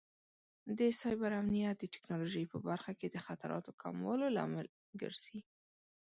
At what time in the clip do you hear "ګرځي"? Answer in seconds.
5.01-5.39